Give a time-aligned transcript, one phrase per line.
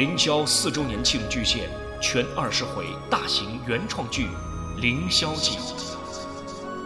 [0.00, 1.68] 凌霄四周年庆巨献
[2.00, 4.28] 全二十回大型原创剧
[4.80, 5.58] 《凌霄记》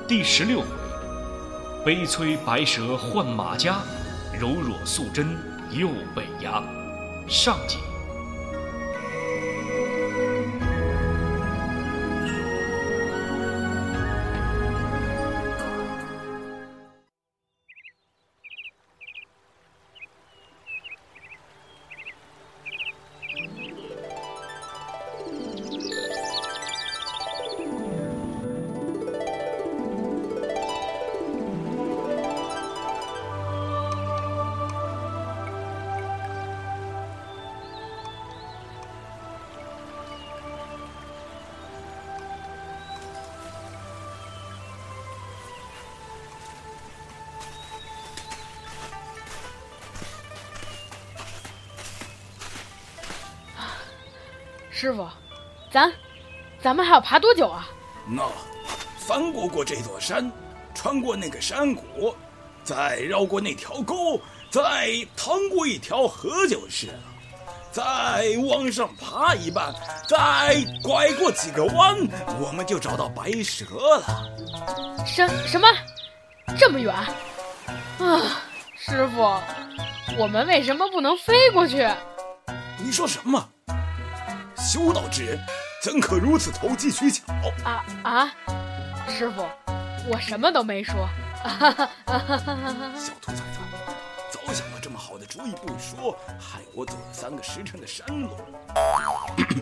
[0.09, 0.67] 第十六回：
[1.85, 3.79] 悲催白蛇换马甲，
[4.37, 5.29] 柔弱素贞
[5.71, 6.61] 又被压。
[7.29, 7.94] 上集。
[54.85, 55.09] 师傅，
[55.71, 55.91] 咱
[56.61, 57.67] 咱们还要爬多久啊？
[58.07, 58.23] 那
[58.99, 60.31] 翻过过这座山，
[60.75, 62.15] 穿过那个山谷，
[62.63, 66.99] 再绕过那条沟，再趟过一条河就是了。
[67.73, 69.75] 再往上爬一半，
[70.07, 71.97] 再拐过几个弯，
[72.39, 73.65] 我们就找到白蛇
[73.97, 74.29] 了。
[75.07, 75.67] 什什么？
[76.59, 76.95] 这么远？
[76.95, 78.43] 啊，
[78.77, 79.35] 师傅，
[80.19, 81.89] 我们为什么不能飞过去？
[82.85, 83.49] 你说什么？
[84.65, 85.39] 修道之人
[85.83, 87.23] 怎可如此投机取巧？
[87.65, 88.33] 啊啊！
[89.07, 89.47] 师傅，
[90.09, 91.07] 我什么都没说。
[91.45, 93.61] 小兔崽子，
[94.31, 98.31] 早想到这么好的主意不说，害我走了三个时辰的山路。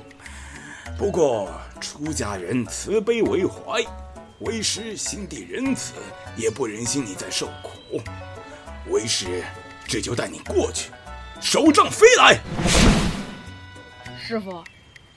[0.97, 3.84] 不过出家人慈悲为怀，
[4.39, 5.95] 为师心地仁慈，
[6.36, 8.00] 也不忍心你再受苦。
[8.86, 9.42] 为师
[9.84, 10.92] 这就带你过去，
[11.41, 12.39] 手杖飞来。
[14.25, 14.62] 师傅。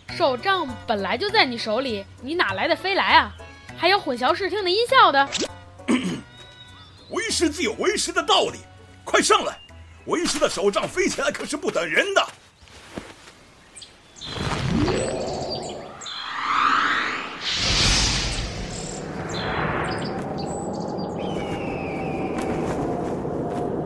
[0.10, 3.34] 手杖本来就在你手里，你哪来的飞来啊？
[3.78, 5.28] 还有混淆视听的音效的？
[7.12, 8.60] 为师自有为师的道理，
[9.04, 9.58] 快上来！
[10.06, 12.26] 为师的手杖飞起来可是不等人的。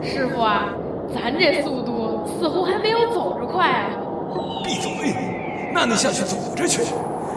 [0.02, 0.72] 师傅啊，
[1.12, 3.90] 咱这速度似乎还没有走着快啊！
[4.62, 4.90] 闭嘴！
[5.72, 6.82] 那你下去走着去，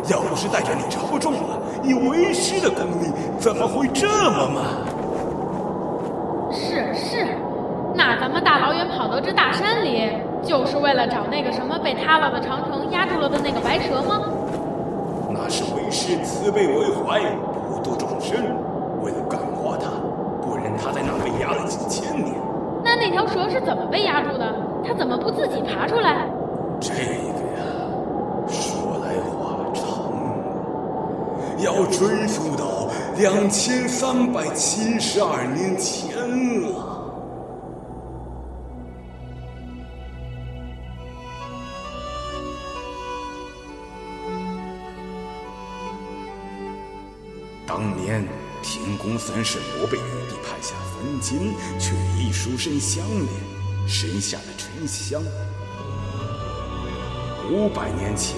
[0.09, 4.63] 要不是带着你超重了，以为师的功力怎么会这么慢？
[6.51, 7.25] 是是，
[7.95, 10.09] 那咱们大老远跑到这大山里，
[10.43, 14.21] 就是为了找那个什么被塌了的长城压住了的那个白蛇吗？
[15.29, 17.19] 那是为师慈悲为怀，
[17.67, 18.39] 普度众生，
[19.01, 19.89] 为了感化他，
[20.41, 22.35] 不然他在那被压了几千年。
[22.83, 24.53] 那那条蛇是怎么被压住的？
[24.85, 26.27] 它怎么不自己爬出来？
[26.79, 27.33] 这个。
[31.63, 36.89] 要追溯到两千三百七十二年前了。
[47.65, 48.27] 当年
[48.61, 51.39] 天宫三圣魔被玉帝派下凡间，
[51.79, 53.27] 却一书生相恋，
[53.87, 55.23] 生下了沉香。
[57.49, 58.35] 五百年前，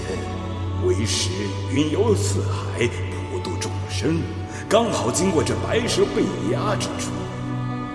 [0.85, 1.29] 为师
[1.71, 3.14] 云游四海。
[3.97, 4.19] 身，
[4.67, 7.11] 刚好经过这白蛇被压之处，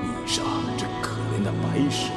[0.02, 0.42] 遇上
[0.78, 2.08] 这可怜的白蛇。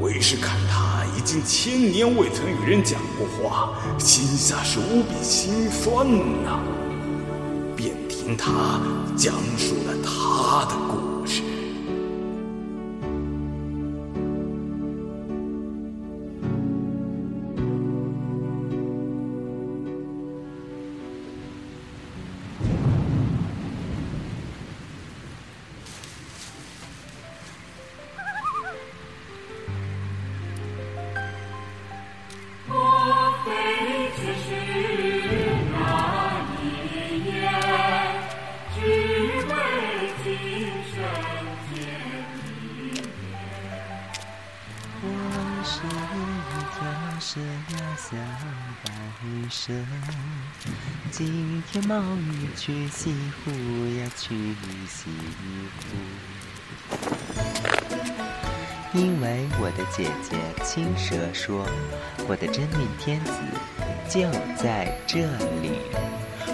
[0.00, 6.04] 为师看他已经千年未曾与人讲过话，心下是无比心酸
[6.42, 6.58] 呐，
[7.76, 8.80] 便听他
[9.16, 10.96] 讲述了他的故。
[10.96, 11.09] 事，
[52.00, 53.14] 今天冒雨去西
[53.44, 53.50] 湖
[53.98, 54.56] 呀，去
[54.88, 55.98] 西湖。
[58.94, 61.66] 因为我的姐姐青蛇说，
[62.26, 63.32] 我的真命天子
[64.08, 64.22] 就
[64.56, 65.18] 在这
[65.60, 65.82] 里。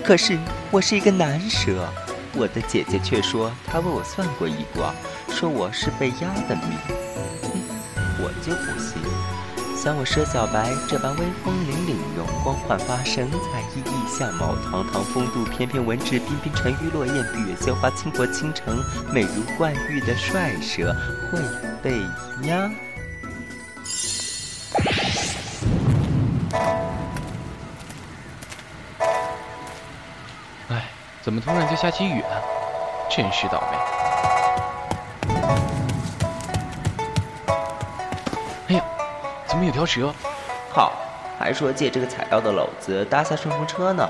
[0.05, 0.37] 可是
[0.73, 1.89] 我是一个男蛇，
[2.35, 4.93] 我的姐姐却说她为我算过一卦，
[5.31, 6.77] 说我是被压的命。
[8.19, 9.01] 我就不信。
[9.77, 18.83] 像我佘小白这般威风凛凛、容光焕发、神采奕奕、相貌堂堂、风度翩翩、文质彬彬、沉鱼落雁、闭月羞花、倾国倾城、
[19.13, 20.95] 美如冠玉的帅蛇
[21.31, 21.39] 会
[21.83, 22.01] 被
[22.49, 22.71] 压？
[30.69, 30.85] 哎，
[31.23, 32.43] 怎么突然就下起雨了？
[33.11, 33.77] 真是倒霉！
[38.69, 38.85] 哎呀，
[39.47, 40.13] 怎么有条蛇？
[40.71, 40.93] 好，
[41.39, 44.09] 还说借这个采药的篓子搭下顺风车呢，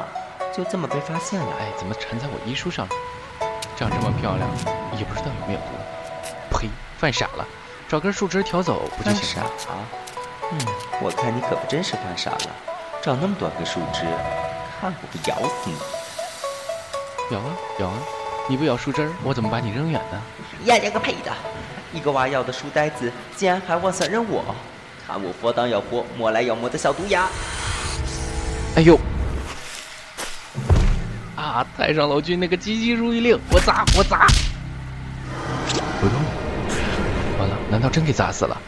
[0.55, 1.52] 就这么被发现了。
[1.58, 2.93] 哎，怎么缠在我衣书上了？
[3.76, 4.49] 长这么漂亮，
[4.96, 6.56] 也不知道有没有毒。
[6.56, 6.69] 呸！
[6.99, 7.46] 犯傻了，
[7.88, 9.50] 找根树枝挑走不就行了？
[9.69, 9.84] 啊？
[10.52, 10.58] 嗯，
[11.02, 12.50] 我看你可不真是犯傻了，
[13.02, 14.05] 找那么短根树枝，
[14.81, 15.75] 看我不咬死你！
[17.34, 17.99] 咬啊咬啊！
[18.49, 20.23] 你不咬树枝儿，我怎么把你扔远呢？
[20.67, 21.32] 呀呀个呸的！
[21.93, 24.55] 一个挖药的书呆子，竟然还妄想扔我！
[25.06, 27.29] 看我佛当妖佛，魔来咬魔的小毒牙！
[28.75, 28.99] 哎呦！
[31.37, 31.64] 啊！
[31.76, 34.26] 太上老君那个急急如律令，我砸我砸！
[36.00, 36.19] 不动！
[37.38, 38.61] 完了，难道真给砸死了？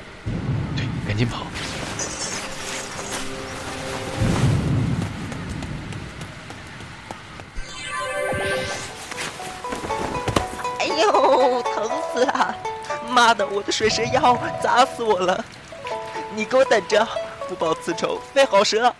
[0.76, 1.44] 对，赶紧跑！
[10.78, 12.54] 哎呦，疼死了！
[13.10, 15.44] 妈的，我的水蛇腰砸死我了！
[16.38, 17.04] 你给我等着，
[17.48, 18.94] 不报此仇，非好蛇！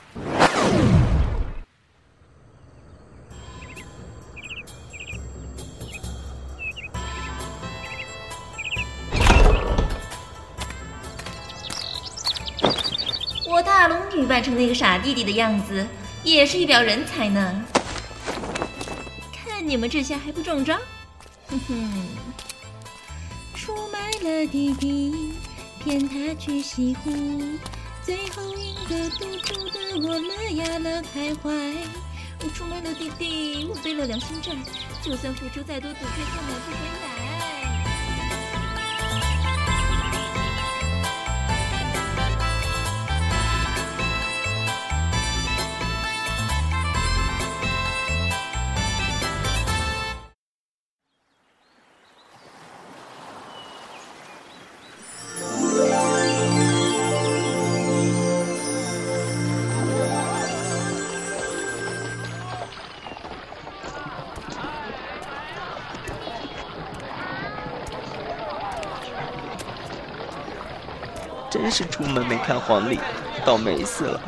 [13.46, 15.86] 我大龙女扮成那个傻弟弟的样子，
[16.24, 17.64] 也是一表人才呢。
[19.32, 20.76] 看你们这下还不中招？
[21.46, 22.08] 哼哼！
[23.54, 25.27] 出卖了弟弟，
[25.88, 27.10] 骗他去西湖，
[28.04, 31.50] 最后一个赌注的我乐呀乐开怀。
[32.44, 34.52] 我出卖了弟弟，我背了良心债，
[35.02, 37.17] 就算付出再多赌注，也买不回来。
[71.68, 72.98] 真是出门没看黄历，
[73.44, 74.20] 倒霉死了！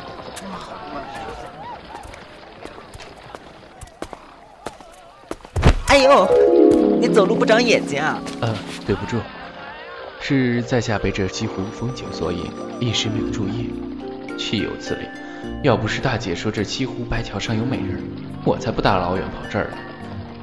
[5.87, 6.29] 哎呦，
[7.01, 8.21] 你走路不长眼睛啊？
[8.41, 8.55] 呃，
[8.85, 9.17] 对不住，
[10.19, 12.45] 是在下被这西湖风景所引，
[12.79, 13.71] 一时没有注意，
[14.37, 15.07] 岂有此理！
[15.63, 18.03] 要不是大姐说这西湖白桥上有美人，
[18.45, 19.79] 我才不大老远跑这儿来。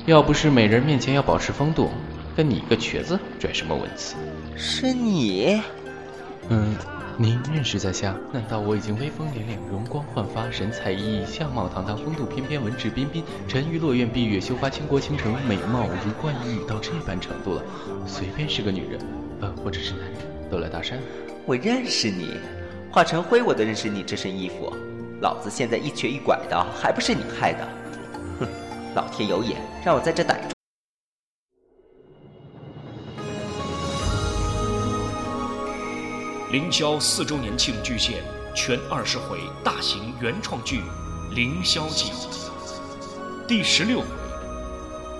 [0.06, 1.92] 要不是美人面前要保持风度，
[2.36, 4.16] 跟你一个瘸子拽什么文词？
[4.56, 5.62] 是你？
[6.50, 6.74] 嗯，
[7.18, 8.14] 您认识在下？
[8.32, 17.62] 难道我已经威风凛凛、容光焕发、神采奕奕、相貌堂堂、风度翩翩、文质彬彬、沉鱼落雁、闭月羞花、倾国倾城、美貌如冠玉到这般程度了？
[18.06, 18.98] 随便是个女人，
[19.42, 20.14] 呃，或者是男人，
[20.50, 20.94] 都来搭讪？
[21.44, 22.38] 我认识你，
[22.90, 24.74] 化成灰我都认识你这身衣服。
[25.20, 27.68] 老子现在一瘸一拐的，还不是你害的？
[28.40, 28.48] 哼，
[28.94, 30.40] 老天有眼，让我在这逮
[36.50, 38.24] 凌霄四周年庆巨献
[38.54, 40.80] 全二十回大型原创剧
[41.34, 42.10] 《凌霄记》
[43.46, 44.06] 第十六回：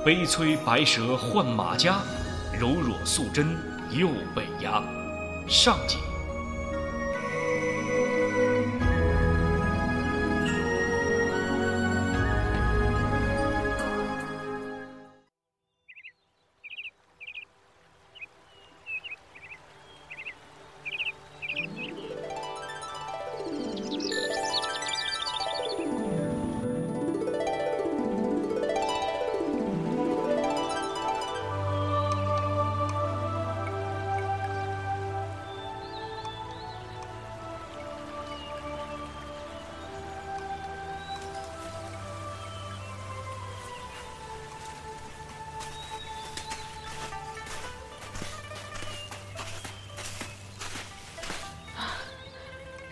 [0.02, 1.99] 悲催白蛇换马甲，
[2.58, 3.54] 柔弱素贞
[3.90, 4.82] 又被压。
[5.47, 5.99] 上集。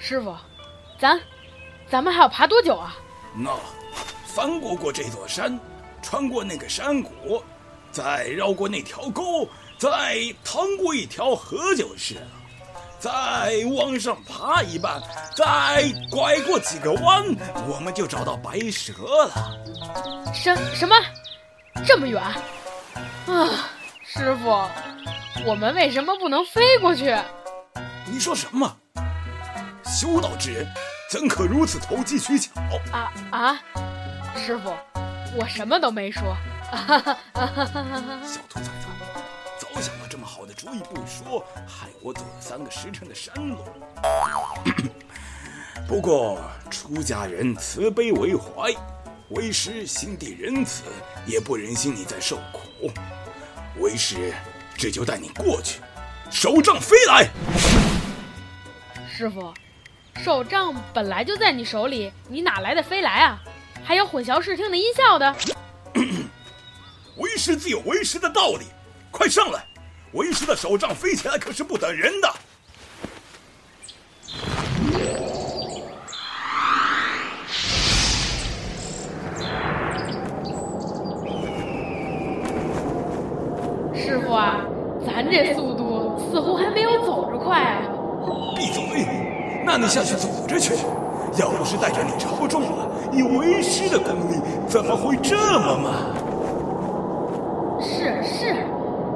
[0.08, 0.32] 师傅，
[1.00, 1.20] 咱
[1.90, 2.94] 咱们还要爬多久啊？
[3.34, 3.50] 那
[4.25, 5.58] 翻过过这座山，
[6.00, 7.42] 穿过那个山谷，
[7.90, 12.26] 再绕过那条沟，再趟过一条河就是了。
[13.00, 15.02] 再往上爬一半，
[15.34, 17.25] 再拐过几个弯，
[17.68, 18.92] 我们就找到白蛇
[19.25, 20.32] 了。
[20.32, 20.94] 什什么？
[21.84, 22.22] 这么远？
[22.22, 23.68] 啊，
[24.04, 24.68] 师傅，
[25.44, 27.12] 我们为什么不能飞过去？
[28.08, 28.76] 你说什么？
[29.97, 30.67] 修道之人
[31.11, 32.50] 怎可如此投机取巧？
[32.93, 33.59] 啊啊！
[34.37, 34.75] 师傅，
[35.35, 36.37] 我什么都没说。
[36.71, 38.71] 小兔崽子，
[39.59, 43.65] 早想到这么好的主意不说，害我走了三个时辰的山路。
[45.88, 48.75] 不过出家人慈悲为怀，
[49.31, 50.83] 为师心地仁慈，
[51.25, 52.93] 也不忍心你再受苦。
[53.79, 54.35] 为师
[54.76, 55.81] 这就带你过去，
[56.31, 57.31] 手杖飞来。
[59.11, 59.55] 师傅，
[60.23, 63.38] 手杖本来就在你手里，你哪来的飞来啊？
[63.85, 65.35] 还有混淆视听的音效的。
[67.16, 68.66] 为师自有为师的道理，
[69.11, 69.64] 快上来！
[70.12, 72.35] 为师的手杖飞起来可是不等人的。
[83.94, 84.64] 师傅啊，
[85.06, 87.82] 咱这速度似乎还没有走着快啊！
[88.56, 89.06] 闭嘴！
[89.64, 90.75] 那你下去走着去。
[91.38, 95.16] 要不是带着你超重了，以为师的功力，怎么会
[97.81, 98.55] 是是，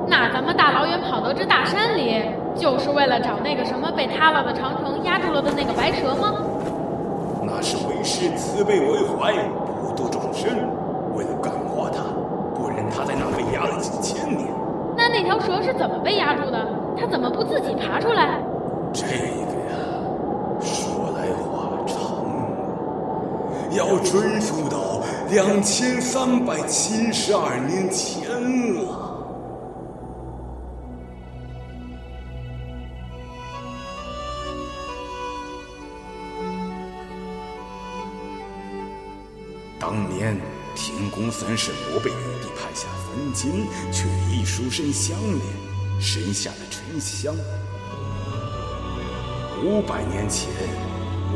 [0.07, 2.23] 那咱们大老远跑到这大山里，
[2.55, 6.35] 就是为了找那个什么被塌了的长城压住了的那个白蛇吗？
[7.43, 9.33] 那是为师慈悲为怀，
[9.83, 10.51] 普度众生，
[11.15, 12.03] 为了感化他，
[12.55, 14.47] 不然他在那被压了几千年。
[14.97, 16.59] 那那条蛇是怎么被压住的？
[16.99, 18.39] 它怎么不自己爬出来？
[18.93, 19.15] 这个
[19.71, 19.75] 呀，
[20.61, 21.97] 说来话长，
[23.71, 24.90] 要追溯到
[25.31, 28.29] 两千三百七十二年前
[28.75, 29.09] 了。
[39.79, 40.37] 当年
[40.75, 43.53] 天宫三圣魔被玉帝派下凡间，
[43.93, 45.41] 却与一书生相恋，
[46.01, 47.33] 生下了沉香。
[49.63, 50.49] 五百年前，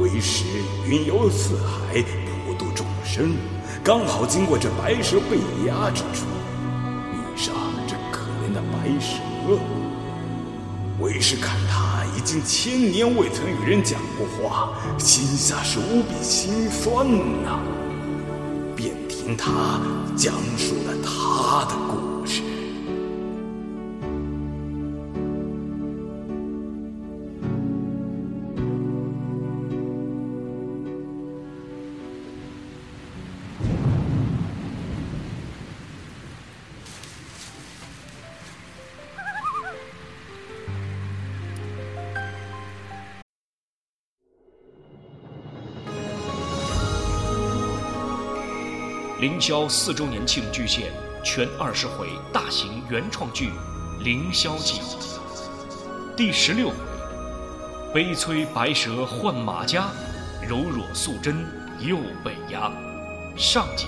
[0.01, 0.45] 为师
[0.85, 2.03] 云游四海，
[2.45, 3.37] 普度众生，
[3.85, 5.37] 刚好经过这白蛇被
[5.67, 6.25] 压之处，
[7.13, 7.55] 遇上
[7.87, 9.19] 这可怜的白蛇。
[11.01, 17.07] 为师看他已经千年未曾与人讲过话，心下是无比心酸
[17.45, 17.61] 呐、
[18.75, 19.79] 便听他
[20.17, 22.04] 讲述了他的故事。
[49.25, 50.93] 凌霄四周年庆巨献
[51.25, 53.49] 全二十回大型原创剧
[54.03, 54.83] 《凌霄记》
[56.15, 56.75] 第十六回：
[57.95, 59.89] 悲催白蛇换马家，
[60.47, 61.43] 柔弱素贞
[61.81, 62.71] 又被压。
[63.35, 63.87] 上集。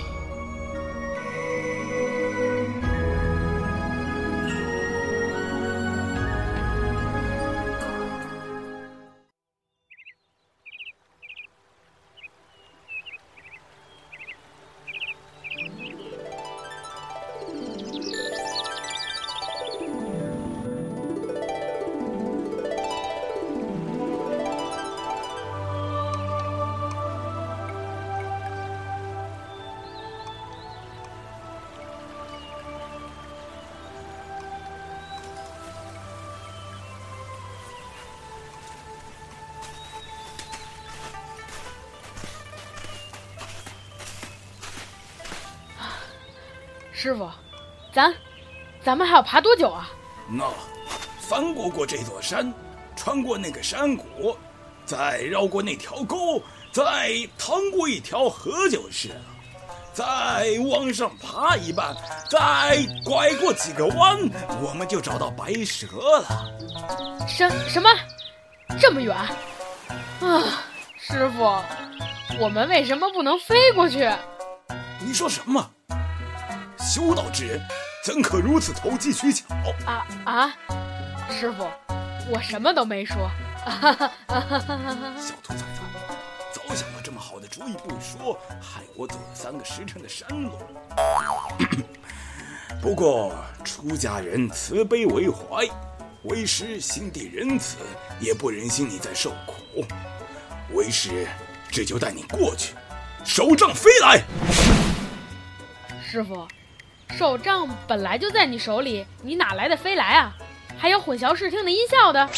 [46.99, 47.29] 师傅，
[47.93, 48.11] 咱
[48.83, 49.87] 咱们还要爬多久啊？
[50.27, 50.51] 那
[51.19, 52.51] 翻过过这座山，
[52.95, 54.35] 穿过那个山谷，
[54.83, 59.21] 再绕过那条沟，再趟过一条河就是了。
[59.93, 61.95] 再往上爬一半，
[62.31, 64.17] 再拐过几个弯，
[64.59, 65.85] 我们就找到白蛇
[66.21, 66.49] 了。
[67.27, 67.87] 什什么？
[68.79, 69.15] 这么远？
[69.15, 70.63] 啊，
[70.99, 71.61] 师傅，
[72.39, 74.09] 我们为什么不能飞过去？
[74.99, 75.69] 你说什么？
[76.87, 77.61] 修道之人
[78.01, 79.43] 怎可如此投机取巧？
[79.85, 80.55] 啊啊！
[81.29, 81.67] 师傅，
[82.31, 83.29] 我什么都没说。
[83.65, 85.81] 小兔崽子，
[86.53, 90.57] 早想到这么好的主意不说，害我走了三个时辰的山路。
[92.81, 95.67] 不过出家人慈悲为怀，
[96.23, 97.79] 为师心地仁慈，
[98.21, 99.85] 也不忍心你再受苦。
[100.71, 101.27] 为师
[101.69, 102.75] 这就带你过去。
[103.25, 104.23] 手杖飞来！
[106.01, 106.47] 师傅，
[107.11, 110.33] 手杖本来就在你手里，你哪来的飞来啊？
[110.77, 112.29] 还有混淆视听的音效的。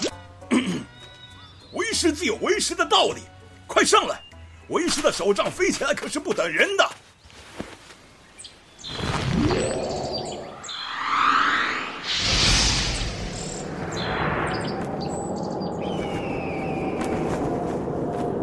[1.74, 3.22] 为师自有为师的道理，
[3.68, 4.22] 快上来！
[4.70, 6.90] 为师的手杖飞起来可是不等人的。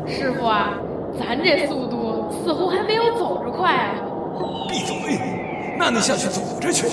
[0.06, 0.78] 师傅啊，
[1.18, 3.95] 咱这速度似乎还没有走着快啊！
[4.68, 5.25] 闭嘴！
[5.78, 6.88] 那你下去走着去。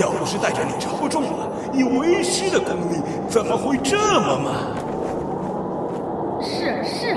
[0.00, 4.52] 要不是带着你超重了，以为师的功力怎么会这么慢？
[6.42, 7.14] 是是，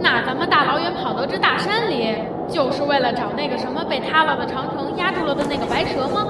[0.00, 2.16] 那咱们大老远跑到这大山里，
[2.48, 6.26] 就是为了找那个什么被塌了的长城压住了的那个白蛇吗？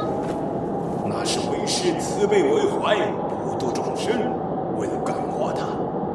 [1.06, 2.94] 那是为师慈悲为怀，
[3.42, 4.12] 普度众生，
[4.76, 5.64] 为了感化他，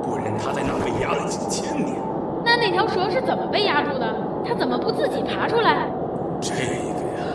[0.03, 1.95] 不然他在那被压了几千年。
[2.45, 4.15] 那那条蛇是怎么被压住的？
[4.47, 5.87] 它怎么不自己爬出来？
[6.39, 7.25] 这个呀，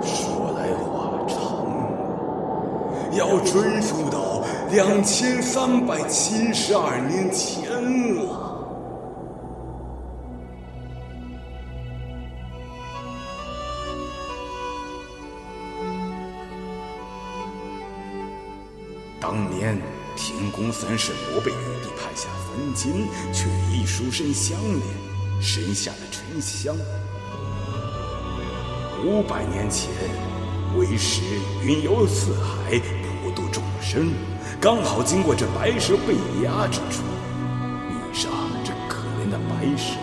[0.00, 1.66] 说来话长，
[3.40, 7.70] 追溯到两千三百七十二年前
[8.16, 8.46] 了。
[19.20, 19.76] 当年
[20.16, 22.92] 天宫三圣魔被玉帝派下凡间，
[23.32, 24.80] 却与一书生相恋，
[25.40, 26.74] 生下了沉香。
[29.04, 29.90] 五百年前，
[30.78, 31.20] 为师
[31.62, 32.80] 云游四海，
[33.90, 34.10] 身，
[34.60, 36.12] 刚好经过这白蛇被
[36.44, 37.02] 压之处，
[37.88, 38.30] 遇上
[38.62, 39.96] 这可怜的白蛇。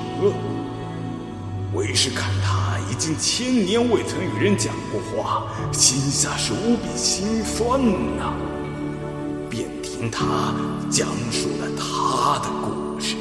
[1.72, 7.80] 为师看他已经千年未曾与人讲过话，心下是无比心酸
[8.18, 8.34] 呐。
[9.52, 10.56] 便听他
[10.90, 13.16] 讲述了他的故事。